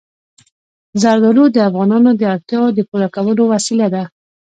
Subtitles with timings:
[1.01, 4.03] زردالو د افغانانو د اړتیاوو د پوره کولو وسیله ده.